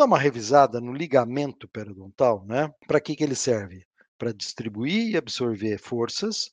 [0.00, 2.72] dar uma revisada no ligamento periodontal, né?
[2.86, 3.86] Para que, que ele serve?
[4.18, 6.50] Para distribuir e absorver forças,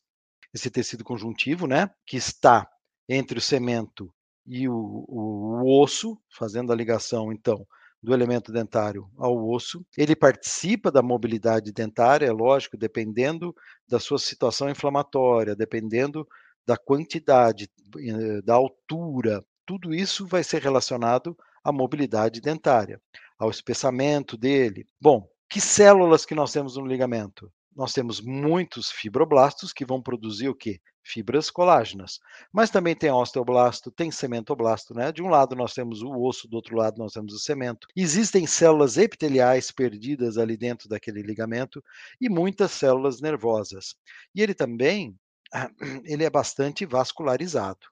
[0.53, 1.89] esse tecido conjuntivo, né?
[2.05, 2.69] Que está
[3.07, 4.13] entre o cemento
[4.45, 4.75] e o,
[5.07, 7.65] o, o osso, fazendo a ligação, então,
[8.03, 9.85] do elemento dentário ao osso.
[9.97, 13.55] Ele participa da mobilidade dentária, é lógico, dependendo
[13.87, 16.27] da sua situação inflamatória, dependendo
[16.65, 19.43] da quantidade, eh, da altura.
[19.65, 23.01] Tudo isso vai ser relacionado à mobilidade dentária,
[23.37, 24.87] ao espessamento dele.
[24.99, 27.51] Bom, que células que nós temos no ligamento?
[27.75, 30.79] Nós temos muitos fibroblastos que vão produzir o quê?
[31.07, 32.19] fibras colágenas.
[32.51, 35.11] Mas também tem osteoblasto, tem cementoblasto, né?
[35.11, 37.87] De um lado nós temos o osso, do outro lado nós temos o cemento.
[37.95, 41.81] Existem células epiteliais perdidas ali dentro daquele ligamento
[42.19, 43.95] e muitas células nervosas.
[44.35, 45.17] E ele também
[46.03, 47.87] ele é bastante vascularizado.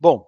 [0.00, 0.26] Bom,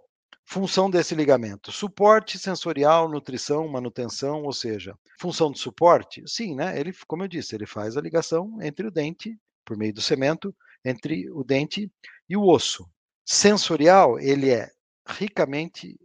[0.51, 6.23] função desse ligamento: suporte sensorial, nutrição, manutenção, ou seja, função de suporte?
[6.27, 6.79] Sim, né?
[6.79, 10.55] Ele, como eu disse, ele faz a ligação entre o dente por meio do cemento
[10.85, 11.91] entre o dente
[12.29, 12.89] e o osso.
[13.25, 14.69] Sensorial, ele é
[15.07, 15.97] ricamente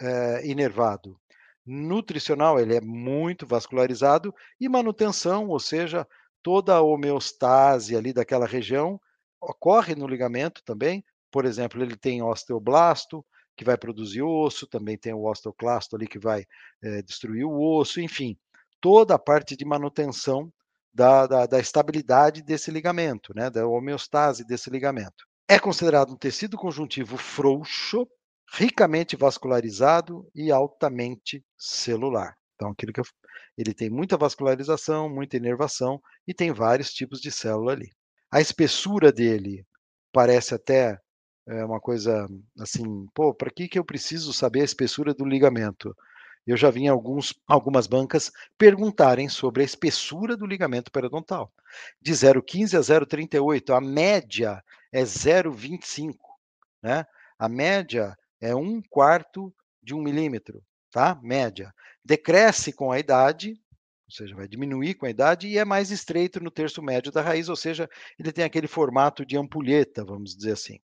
[0.00, 1.18] é, inervado.
[1.66, 4.34] Nutricional, ele é muito vascularizado.
[4.60, 6.06] E manutenção, ou seja,
[6.42, 8.98] toda a homeostase ali daquela região
[9.40, 11.04] ocorre no ligamento também.
[11.30, 13.24] Por exemplo, ele tem osteoblasto,
[13.56, 16.44] que vai produzir osso, também tem o osteoclasto ali que vai
[16.82, 18.36] é, destruir o osso, enfim,
[18.80, 20.52] toda a parte de manutenção
[20.92, 25.26] da, da, da estabilidade desse ligamento, né, da homeostase desse ligamento.
[25.48, 28.06] É considerado um tecido conjuntivo frouxo,
[28.54, 32.36] ricamente vascularizado e altamente celular.
[32.54, 33.04] Então, aquilo que eu,
[33.56, 37.90] ele tem muita vascularização, muita inervação e tem vários tipos de célula ali.
[38.30, 39.66] A espessura dele
[40.12, 40.98] parece até
[41.46, 42.26] é, uma coisa
[42.58, 45.94] assim, pô, para que, que eu preciso saber a espessura do ligamento?
[46.46, 51.52] Eu já vi alguns, algumas bancas perguntarem sobre a espessura do ligamento periodontal.
[52.00, 54.62] De 0,15 a 0,38, a média
[54.92, 56.16] é 0,25,
[56.82, 57.06] né?
[57.38, 61.18] A média é um quarto de um milímetro, tá?
[61.22, 61.72] Média.
[62.04, 63.50] Decresce com a idade,
[64.06, 67.22] ou seja, vai diminuir com a idade e é mais estreito no terço médio da
[67.22, 67.88] raiz, ou seja,
[68.18, 70.80] ele tem aquele formato de ampulheta, vamos dizer assim.